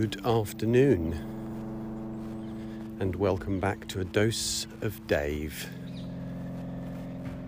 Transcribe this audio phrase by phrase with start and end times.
[0.00, 1.12] Good afternoon,
[3.00, 5.68] and welcome back to a dose of Dave.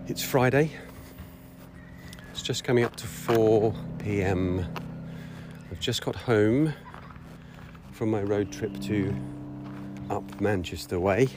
[0.07, 0.69] It's Friday,
[2.31, 4.67] it's just coming up to 4 pm.
[5.71, 6.75] I've just got home
[7.91, 9.15] from my road trip to
[10.11, 11.29] up Manchester way.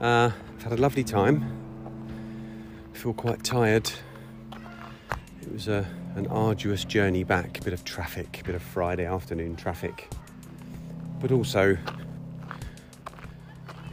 [0.00, 1.44] Uh, I've had a lovely time,
[2.90, 3.92] I feel quite tired.
[5.54, 5.86] It was a
[6.16, 10.10] an arduous journey back, a bit of traffic, a bit of Friday afternoon traffic.
[11.20, 11.78] But also,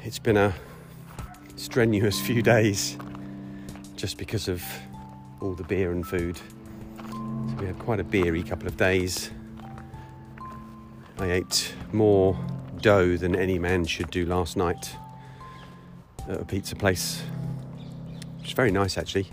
[0.01, 0.55] it's been a
[1.57, 2.97] strenuous few days
[3.95, 4.63] just because of
[5.39, 6.37] all the beer and food.
[6.97, 9.29] So we had quite a beery couple of days.
[11.19, 12.35] I ate more
[12.81, 14.95] dough than any man should do last night
[16.27, 17.21] at a pizza place.
[18.39, 19.27] Which was very nice actually.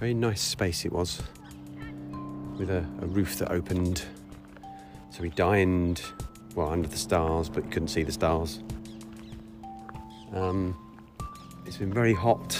[0.00, 1.22] Very nice space it was
[2.62, 4.04] with a, a roof that opened.
[5.10, 6.00] So we dined,
[6.54, 8.60] well, under the stars, but you couldn't see the stars.
[10.32, 10.76] Um,
[11.66, 12.56] it's been very hot.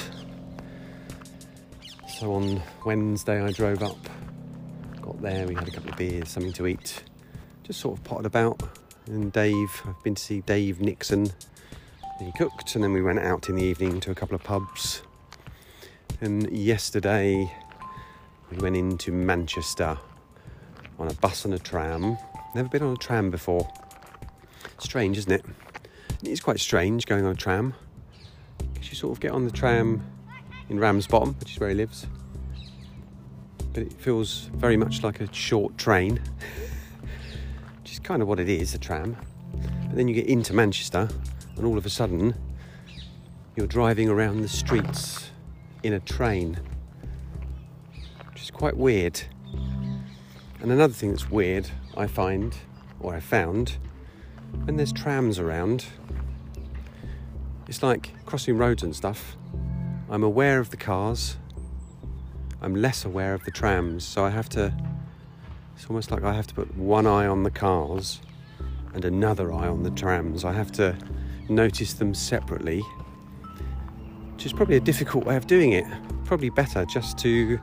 [2.18, 4.08] So on Wednesday, I drove up,
[5.00, 7.04] got there, we had a couple of beers, something to eat,
[7.62, 8.60] just sort of potted about.
[9.06, 11.30] And Dave, I've been to see Dave Nixon.
[12.18, 15.02] He cooked, and then we went out in the evening to a couple of pubs.
[16.20, 17.52] And yesterday,
[18.52, 19.98] we went into Manchester
[20.98, 22.18] on a bus and a tram.
[22.54, 23.66] Never been on a tram before.
[24.78, 25.44] Strange, isn't it?
[26.22, 27.74] It is quite strange going on a tram.
[28.74, 30.04] Because you sort of get on the tram
[30.68, 32.06] in Ramsbottom, which is where he lives.
[33.72, 36.20] But it feels very much like a short train,
[37.80, 39.16] which is kind of what it is a tram.
[39.52, 41.08] But then you get into Manchester,
[41.56, 42.34] and all of a sudden,
[43.56, 45.30] you're driving around the streets
[45.82, 46.58] in a train
[48.52, 49.20] quite weird.
[50.60, 52.56] And another thing that's weird, I find,
[53.00, 53.78] or I found,
[54.64, 55.86] when there's trams around,
[57.66, 59.36] it's like crossing roads and stuff.
[60.08, 61.36] I'm aware of the cars,
[62.60, 64.72] I'm less aware of the trams, so I have to.
[65.74, 68.20] It's almost like I have to put one eye on the cars
[68.94, 70.44] and another eye on the trams.
[70.44, 70.96] I have to
[71.48, 72.80] notice them separately,
[74.34, 75.84] which is probably a difficult way of doing it.
[76.24, 77.58] Probably better just to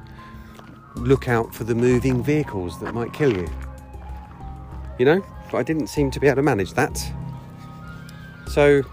[1.00, 3.48] look out for the moving vehicles that might kill you.
[4.98, 6.98] You know, but I didn't seem to be able to manage that.
[8.48, 8.84] So,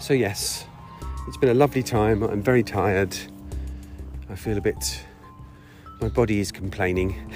[0.00, 0.66] so yes,
[1.26, 2.22] it's been a lovely time.
[2.22, 3.16] I'm very tired.
[4.30, 5.04] I feel a bit.
[6.00, 7.32] My body is complaining.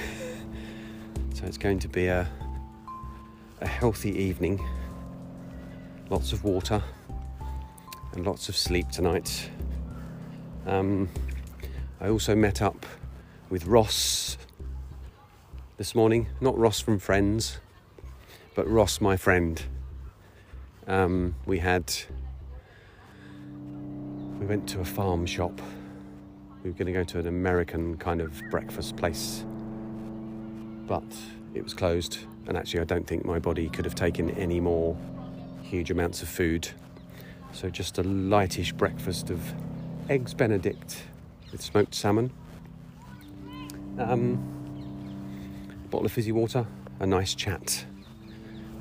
[1.34, 2.28] so it's going to be a
[3.60, 4.64] a healthy evening.
[6.10, 6.82] Lots of water
[8.12, 9.50] and lots of sleep tonight.
[10.66, 11.08] Um,
[12.00, 12.86] I also met up
[13.50, 14.36] with Ross
[15.78, 16.28] this morning.
[16.40, 17.58] Not Ross from Friends,
[18.54, 19.60] but Ross, my friend.
[20.86, 21.92] Um, we had.
[24.38, 25.60] We went to a farm shop.
[26.62, 29.44] We were going to go to an American kind of breakfast place,
[30.86, 31.04] but
[31.54, 32.18] it was closed.
[32.46, 34.96] And actually, I don't think my body could have taken any more
[35.62, 36.68] huge amounts of food.
[37.52, 39.40] So, just a lightish breakfast of
[40.10, 41.02] eggs Benedict
[41.50, 42.30] with smoked salmon
[43.98, 44.38] um,
[45.84, 46.66] a bottle of fizzy water,
[47.00, 47.84] a nice chat,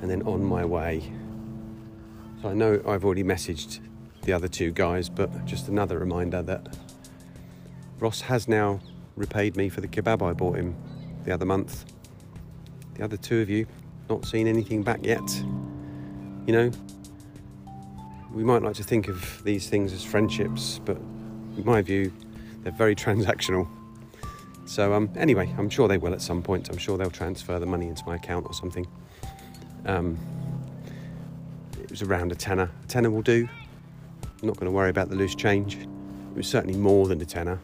[0.00, 1.12] and then on my way.
[2.42, 3.80] So I know I've already messaged
[4.22, 6.76] the other two guys, but just another reminder that
[7.98, 8.80] Ross has now
[9.16, 10.76] repaid me for the kebab I bought him
[11.24, 11.84] the other month.
[12.94, 13.66] The other two of you,
[14.08, 15.28] not seen anything back yet.
[16.46, 16.70] You know,
[18.32, 22.12] we might like to think of these things as friendships, but in my view,
[22.62, 23.68] they're very transactional.
[24.68, 26.68] So um, anyway, I'm sure they will at some point.
[26.68, 28.86] I'm sure they'll transfer the money into my account or something.
[29.86, 30.18] Um,
[31.82, 32.70] it was around a tenner.
[32.84, 33.48] A tenner will do.
[34.22, 35.76] I'm not going to worry about the loose change.
[35.76, 37.58] It was certainly more than a tenner.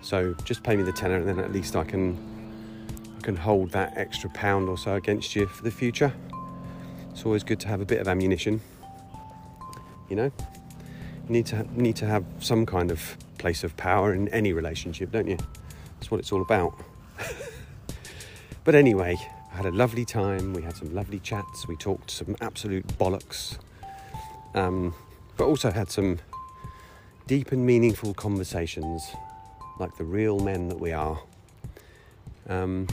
[0.00, 2.16] So just pay me the tenner, and then at least I can
[3.18, 6.14] I can hold that extra pound or so against you for the future.
[7.10, 8.62] It's always good to have a bit of ammunition.
[10.08, 10.32] You know,
[11.28, 15.12] you need to need to have some kind of place of power in any relationship,
[15.12, 15.36] don't you?
[16.14, 16.78] What it's all about.
[18.62, 19.16] but anyway,
[19.52, 20.54] I had a lovely time.
[20.54, 21.66] We had some lovely chats.
[21.66, 23.58] We talked some absolute bollocks.
[24.54, 24.94] Um,
[25.36, 26.20] but also had some
[27.26, 29.02] deep and meaningful conversations,
[29.80, 31.18] like the real men that we are.
[32.48, 32.86] Um,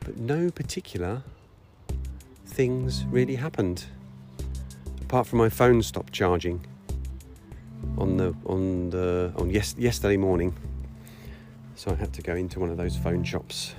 [0.00, 1.22] but no particular
[2.46, 3.84] things really happened,
[5.02, 6.64] apart from my phone stopped charging
[7.98, 10.56] on the on the on yes, yesterday morning.
[11.76, 13.74] So I had to go into one of those phone shops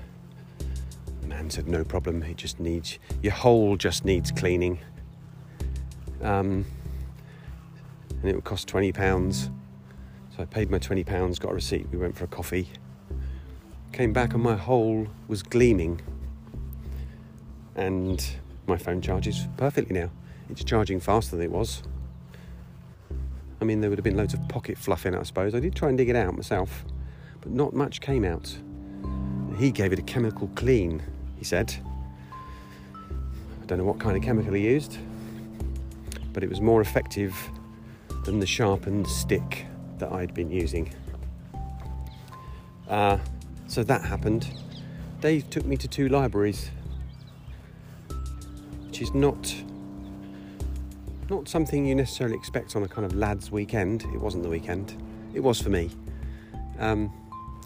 [1.25, 2.21] The man said, no problem.
[2.21, 4.77] It just needs your hole just needs cleaning.
[6.21, 6.65] Um,
[8.21, 9.49] and it would cost twenty pounds.
[10.35, 11.87] So I paid my twenty pounds, got a receipt.
[11.91, 12.69] We went for a coffee.
[13.91, 15.99] Came back and my hole was gleaming,
[17.75, 18.23] and
[18.67, 20.11] my phone charges perfectly now.
[20.51, 21.81] It's charging faster than it was.
[23.59, 25.55] I mean, there would have been loads of pocket fluff in it, I suppose.
[25.55, 26.85] I did try and dig it out myself,
[27.45, 28.57] but not much came out.
[29.59, 31.01] He gave it a chemical clean,
[31.37, 31.73] he said.
[32.95, 34.97] I don't know what kind of chemical he used,
[36.33, 37.35] but it was more effective
[38.25, 39.67] than the sharpened stick
[39.99, 40.91] that I'd been using.
[42.89, 43.19] Uh,
[43.67, 44.47] so that happened.
[45.21, 46.71] Dave took me to two libraries,
[48.87, 49.55] which is not
[51.29, 54.03] not something you necessarily expect on a kind of lads' weekend.
[54.13, 54.95] It wasn't the weekend.
[55.33, 55.89] It was for me.
[56.77, 57.11] Um,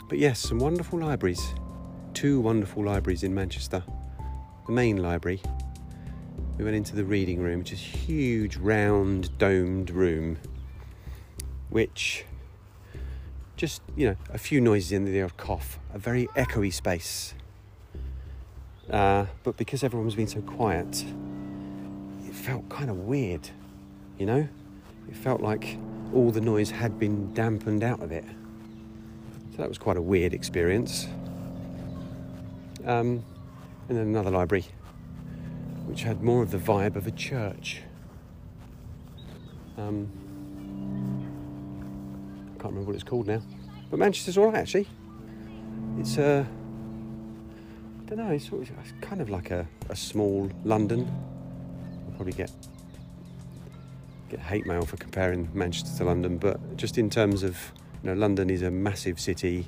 [0.09, 1.53] but yes, some wonderful libraries.
[2.15, 3.83] Two wonderful libraries in Manchester.
[4.65, 5.39] The main library.
[6.57, 10.39] We went into the reading room, which is a huge, round, domed room,
[11.69, 12.25] which
[13.55, 17.35] just you know a few noises in there of cough, a very echoey space.
[18.89, 21.05] Uh, but because everyone was being so quiet,
[22.25, 23.47] it felt kind of weird,
[24.17, 24.47] you know?
[25.07, 25.77] It felt like
[26.11, 28.25] all the noise had been dampened out of it.
[29.59, 31.05] So that was quite a weird experience.
[32.85, 33.25] Um,
[33.89, 34.63] and then another library,
[35.85, 37.81] which had more of the vibe of a church.
[39.77, 40.07] Um,
[42.55, 43.41] I can't remember what it's called now.
[43.91, 44.87] But Manchester's all right, actually.
[45.97, 46.25] It's a.
[46.25, 46.45] Uh,
[47.99, 51.05] I don't know, it's, it's kind of like a, a small London.
[52.07, 52.49] I'll probably get
[54.29, 57.73] get hate mail for comparing Manchester to London, but just in terms of,
[58.03, 59.67] you know, London is a massive city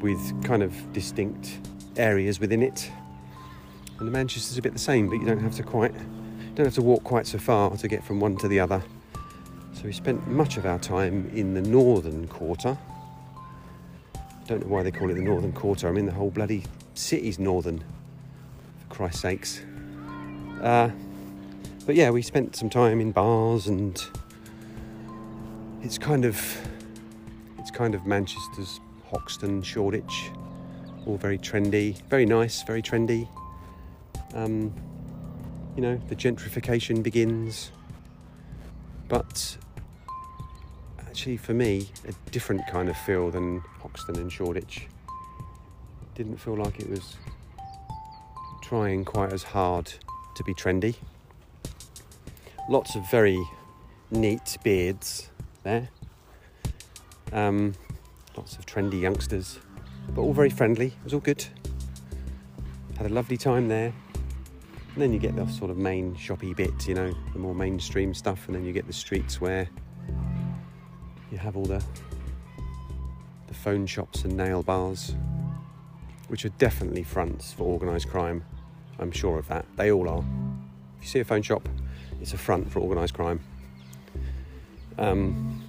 [0.00, 1.58] with kind of distinct
[1.96, 2.90] areas within it.
[3.98, 5.94] And Manchester's a bit the same, but you don't have to quite,
[6.54, 8.82] don't have to walk quite so far to get from one to the other.
[9.74, 12.76] So we spent much of our time in the northern quarter.
[14.46, 15.88] Don't know why they call it the northern quarter.
[15.88, 16.64] I mean, the whole bloody
[16.94, 19.62] city's northern, for Christ's sakes.
[20.60, 20.90] Uh,
[21.86, 24.00] but yeah, we spent some time in bars, and
[25.82, 26.38] it's kind of,
[27.62, 30.32] it's kind of Manchester's Hoxton, Shoreditch,
[31.06, 33.28] all very trendy, very nice, very trendy.
[34.34, 34.74] Um,
[35.76, 37.70] you know, the gentrification begins,
[39.06, 39.56] but
[40.98, 44.88] actually for me a different kind of feel than Hoxton and Shoreditch.
[46.16, 47.14] Didn't feel like it was
[48.60, 49.92] trying quite as hard
[50.34, 50.96] to be trendy.
[52.68, 53.40] Lots of very
[54.10, 55.28] neat beards
[55.62, 55.90] there.
[57.32, 57.74] Um,
[58.36, 59.58] lots of trendy youngsters,
[60.14, 60.88] but all very friendly.
[60.88, 61.44] It was all good.
[62.96, 63.92] Had a lovely time there.
[64.94, 68.12] And then you get the sort of main shoppy bit, you know, the more mainstream
[68.12, 69.68] stuff, and then you get the streets where
[71.30, 71.82] you have all the
[73.46, 75.14] the phone shops and nail bars,
[76.28, 78.44] which are definitely fronts for organised crime.
[78.98, 79.64] I'm sure of that.
[79.76, 80.24] They all are.
[80.98, 81.68] If you see a phone shop,
[82.20, 83.40] it's a front for organised crime.
[84.98, 85.62] Um,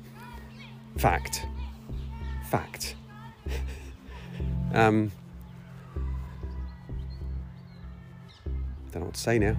[0.97, 1.45] fact.
[2.53, 2.95] Fact.
[4.75, 5.11] um,
[8.91, 9.57] don't know what to say now.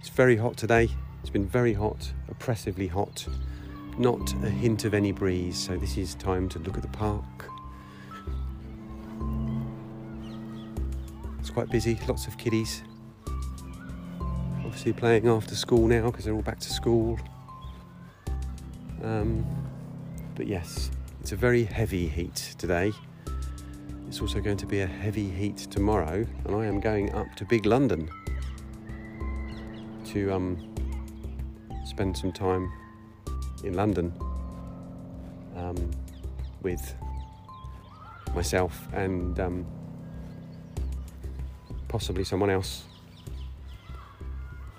[0.00, 0.88] It's very hot today.
[1.20, 3.28] It's been very hot, oppressively hot
[3.98, 7.48] not a hint of any breeze, so this is time to look at the park.
[11.38, 12.82] It's quite busy, lots of kiddies.
[14.64, 17.18] Obviously playing after school now because they're all back to school.
[19.02, 19.46] Um,
[20.34, 20.90] but yes,
[21.24, 22.92] it's a very heavy heat today.
[24.06, 27.46] It's also going to be a heavy heat tomorrow, and I am going up to
[27.46, 28.10] Big London
[30.04, 30.74] to um,
[31.86, 32.70] spend some time
[33.64, 34.12] in London
[35.56, 35.90] um,
[36.60, 36.94] with
[38.34, 39.66] myself and um,
[41.88, 42.84] possibly someone else.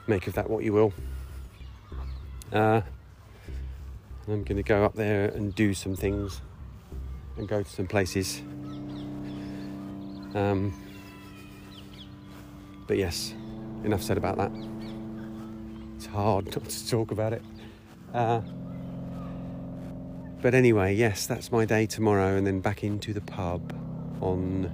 [0.06, 0.94] Make of that what you will.
[2.54, 2.82] Uh,
[4.28, 6.42] I'm going to go up there and do some things
[7.38, 8.42] and go to some places.
[10.34, 10.74] Um,
[12.88, 13.36] but yes,
[13.84, 14.52] enough said about that.
[15.96, 17.44] It's hard not to talk about it.
[18.14, 18.42] Uh,
[20.42, 23.74] but anyway, yes, that's my day tomorrow, and then back into the pub
[24.22, 24.72] on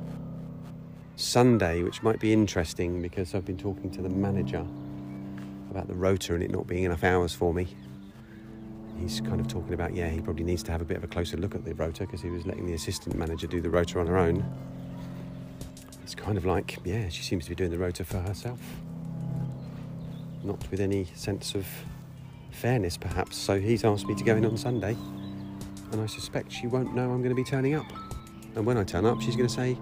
[1.18, 4.66] Sunday, which might be interesting because I've been talking to the manager
[5.70, 7.76] about the rota and it not being enough hours for me.
[9.02, 11.08] He's kind of talking about, yeah, he probably needs to have a bit of a
[11.08, 14.00] closer look at the rota because he was letting the assistant manager do the rota
[14.00, 14.46] on her own.
[16.04, 18.60] it's kind of like, yeah, she seems to be doing the rota for herself.
[20.44, 21.66] Not with any sense of
[22.52, 23.38] fairness, perhaps.
[23.38, 24.96] So he's asked me to go in on Sunday,
[25.92, 27.88] and I suspect she won't know I'm going to be turning up.
[28.56, 29.74] And when I turn up, she's going to say,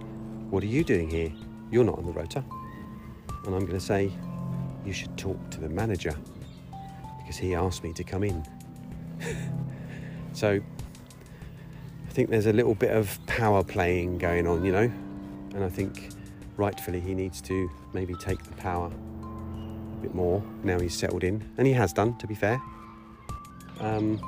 [0.49, 1.31] What are you doing here?
[1.71, 2.43] You're not on the rota.
[3.45, 4.11] And I'm going to say,
[4.85, 6.15] You should talk to the manager
[7.17, 8.45] because he asked me to come in.
[10.33, 10.59] So
[12.07, 14.91] I think there's a little bit of power playing going on, you know,
[15.53, 16.09] and I think
[16.57, 18.91] rightfully he needs to maybe take the power
[19.99, 22.61] a bit more now he's settled in, and he has done, to be fair.
[23.79, 24.19] Um,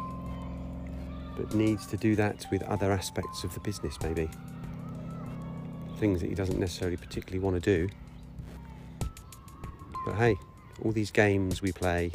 [1.35, 4.29] but needs to do that with other aspects of the business, maybe.
[5.97, 7.89] Things that he doesn't necessarily particularly want to do.
[10.05, 10.35] But hey,
[10.83, 12.11] all these games we play,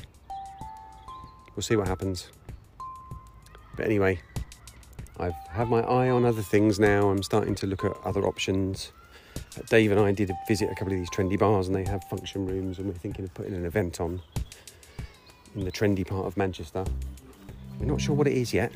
[1.54, 2.30] we'll see what happens.
[3.76, 4.21] But anyway,
[5.18, 7.09] I've had my eye on other things now.
[7.09, 8.92] I'm starting to look at other options.
[9.37, 12.04] Uh, Dave and I did visit a couple of these trendy bars, and they have
[12.04, 14.21] function rooms, and we're thinking of putting an event on
[15.54, 16.85] in the trendy part of Manchester.
[17.78, 18.73] We're not sure what it is yet.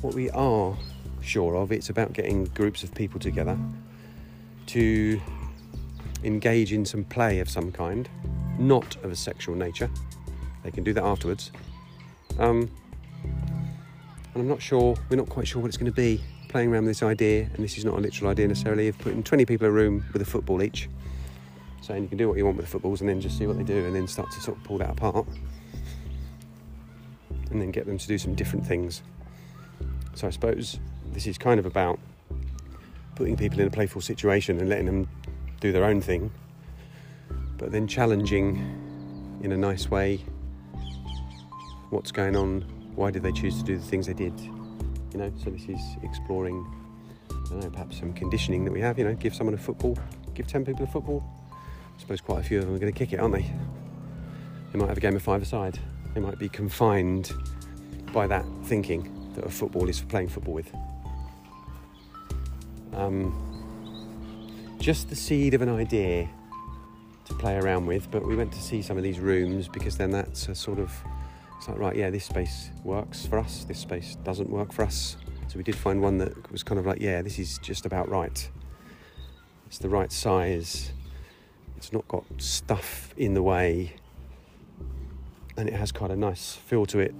[0.00, 0.76] What we are
[1.20, 3.58] sure of, it's about getting groups of people together
[4.66, 5.20] to
[6.24, 8.08] engage in some play of some kind,
[8.58, 9.90] not of a sexual nature.
[10.62, 11.50] They can do that afterwards.
[12.38, 12.70] Um,
[14.34, 16.20] and I'm not sure, we're not quite sure what it's going to be.
[16.48, 19.22] Playing around with this idea, and this is not a literal idea necessarily, of putting
[19.22, 20.88] 20 people in a room with a football each.
[21.80, 23.56] Saying you can do what you want with the footballs and then just see what
[23.56, 25.26] they do and then start to sort of pull that apart.
[27.50, 29.02] And then get them to do some different things.
[30.14, 30.78] So I suppose
[31.12, 31.98] this is kind of about
[33.14, 35.08] putting people in a playful situation and letting them
[35.60, 36.30] do their own thing,
[37.58, 38.56] but then challenging
[39.42, 40.24] in a nice way
[41.90, 44.38] what's going on why did they choose to do the things they did?
[44.40, 46.66] You know, so this is exploring,
[47.30, 48.98] I don't know, perhaps some conditioning that we have.
[48.98, 49.98] You know, give someone a football,
[50.34, 51.24] give 10 people a football.
[51.52, 53.50] I suppose quite a few of them are going to kick it, aren't they?
[54.72, 55.78] They might have a game of five-a-side.
[56.14, 57.32] They might be confined
[58.12, 60.72] by that thinking that a football is for playing football with.
[62.94, 63.46] Um,
[64.78, 66.28] just the seed of an idea
[67.26, 70.10] to play around with, but we went to see some of these rooms because then
[70.10, 70.92] that's a sort of
[71.60, 75.18] it's like, right, yeah, this space works for us, this space doesn't work for us.
[75.46, 78.08] So we did find one that was kind of like, yeah, this is just about
[78.08, 78.50] right.
[79.66, 80.90] It's the right size,
[81.76, 83.92] it's not got stuff in the way,
[85.58, 87.14] and it has quite a nice feel to it.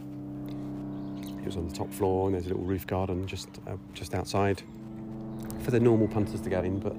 [1.42, 4.14] It was on the top floor, and there's a little roof garden just uh, just
[4.14, 4.62] outside
[5.62, 6.97] for the normal punters to go in, but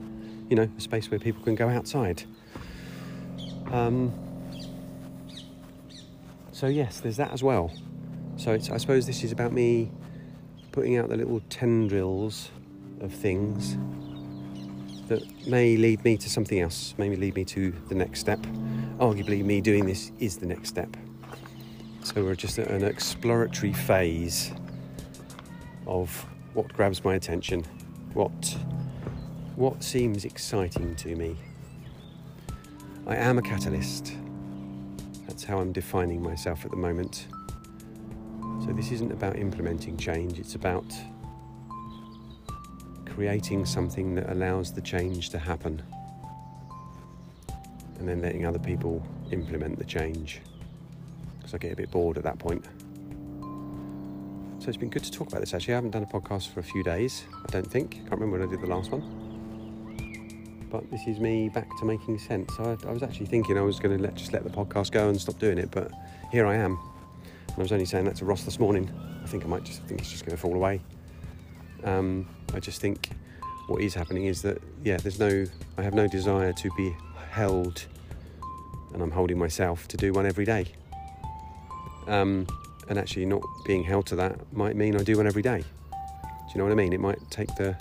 [0.47, 2.21] you know, a space where people can go outside.
[3.71, 4.13] Um,
[6.61, 7.71] so yes, there's that as well.
[8.37, 9.89] So I suppose this is about me
[10.71, 12.51] putting out the little tendrils
[12.99, 13.77] of things
[15.07, 18.37] that may lead me to something else, maybe lead me to the next step.
[18.99, 20.95] Arguably, me doing this is the next step.
[22.03, 24.51] So we're just at an exploratory phase
[25.87, 26.13] of
[26.53, 27.63] what grabs my attention,
[28.13, 28.55] what
[29.55, 31.37] what seems exciting to me.
[33.07, 34.13] I am a catalyst.
[35.31, 37.27] That's how I'm defining myself at the moment.
[38.65, 40.93] So, this isn't about implementing change, it's about
[43.05, 45.81] creating something that allows the change to happen
[47.97, 50.41] and then letting other people implement the change.
[51.37, 52.65] Because I get a bit bored at that point.
[54.59, 55.75] So it's been good to talk about this actually.
[55.75, 57.91] I haven't done a podcast for a few days, I don't think.
[57.91, 59.20] Can't remember when I did the last one
[60.71, 62.51] but this is me back to making sense.
[62.57, 65.09] I, I was actually thinking I was going to let, just let the podcast go
[65.09, 65.91] and stop doing it, but
[66.31, 66.79] here I am.
[67.49, 68.89] And I was only saying that to Ross this morning.
[69.21, 70.81] I think I might just I think it's just going to fall away.
[71.83, 73.09] Um, I just think
[73.67, 75.45] what is happening is that yeah, there's no
[75.77, 76.95] I have no desire to be
[77.29, 77.85] held,
[78.93, 80.65] and I'm holding myself to do one every day.
[82.07, 82.47] Um,
[82.87, 85.59] and actually, not being held to that might mean I do one every day.
[85.61, 86.93] Do you know what I mean?
[86.93, 87.77] It might take the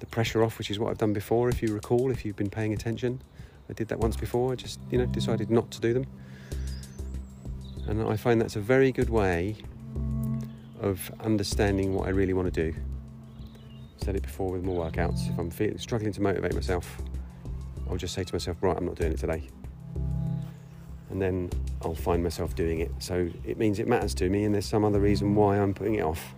[0.00, 1.48] the pressure off, which is what I've done before.
[1.48, 3.22] If you recall, if you've been paying attention,
[3.68, 4.52] I did that once before.
[4.52, 6.06] I just, you know, decided not to do them.
[7.86, 9.56] And I find that's a very good way
[10.80, 12.76] of understanding what I really want to do.
[13.96, 15.30] I've said it before with more workouts.
[15.30, 17.00] If I'm feeling, struggling to motivate myself,
[17.88, 19.48] I'll just say to myself, right, I'm not doing it today.
[21.10, 21.50] And then
[21.82, 22.90] I'll find myself doing it.
[22.98, 25.94] So it means it matters to me, and there's some other reason why I'm putting
[25.94, 26.34] it off.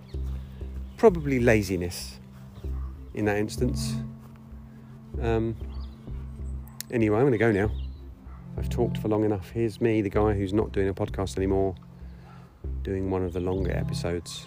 [0.96, 2.18] Probably laziness
[3.16, 3.94] in that instance.
[5.20, 5.56] Um,
[6.90, 7.70] anyway, I'm going to go now.
[8.56, 9.50] I've talked for long enough.
[9.50, 11.74] Here's me, the guy who's not doing a podcast anymore,
[12.82, 14.46] doing one of the longer episodes.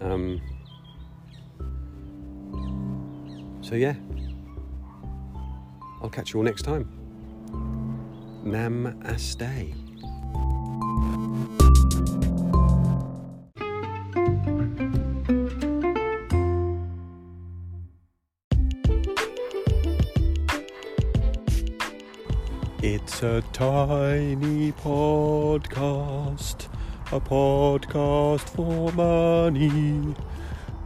[0.00, 0.40] Um,
[3.60, 3.94] so, yeah,
[6.02, 6.88] I'll catch you all next time.
[8.44, 9.81] Namaste.
[23.24, 26.66] A tiny podcast,
[27.12, 30.16] a podcast for money.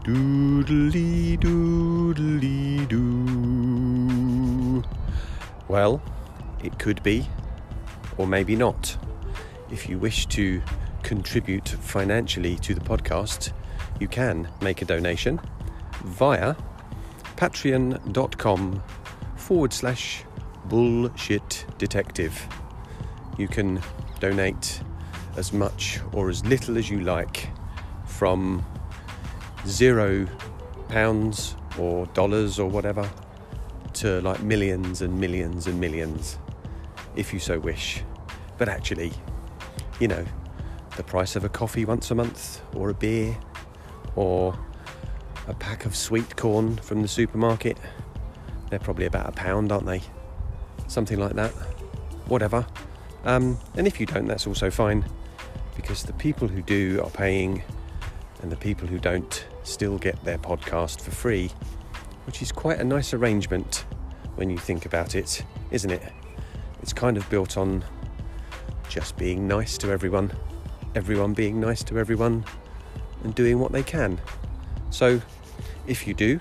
[0.05, 4.85] Doodly doodly doo.
[5.69, 6.03] Well,
[6.63, 7.27] it could be,
[8.19, 8.99] or maybe not.
[9.71, 10.61] If you wish to
[11.03, 13.53] contribute financially to the podcast,
[13.99, 15.41] you can make a donation
[16.05, 16.55] via
[17.39, 18.83] patreon.com
[19.37, 20.26] forward slash
[20.69, 22.47] bullshit detective.
[23.39, 23.81] You can
[24.21, 24.81] donate
[25.37, 27.49] as much or as little as you like
[28.07, 28.65] from
[29.67, 30.27] zero
[30.89, 33.09] pounds or dollars or whatever
[33.93, 36.39] to like millions and millions and millions
[37.17, 38.03] if you so wish.
[38.59, 39.13] But actually,
[40.01, 40.25] you know,
[40.97, 43.37] the price of a coffee once a month or a beer
[44.15, 44.59] or
[45.47, 47.79] a pack of sweet corn from the supermarket,
[48.71, 50.03] they're probably about a pound, aren't they?
[50.89, 51.51] Something like that.
[52.27, 52.67] Whatever.
[53.25, 55.05] Um, and if you don't, that's also fine
[55.77, 57.63] because the people who do are paying
[58.43, 61.51] and the people who don't still get their podcast for free,
[62.27, 63.85] which is quite a nice arrangement
[64.37, 66.03] when you think about it, isn't it?
[66.83, 67.85] It's kind of built on
[68.89, 70.33] just being nice to everyone,
[70.95, 72.45] everyone being nice to everyone,
[73.25, 74.21] and doing what they can.
[74.91, 75.21] So,
[75.87, 76.39] if you do,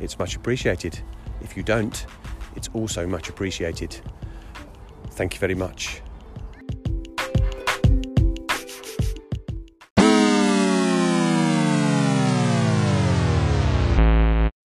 [0.00, 0.98] it's much appreciated.
[1.40, 2.06] If you don't,
[2.56, 4.00] it's also much appreciated.
[5.10, 6.02] Thank you very much.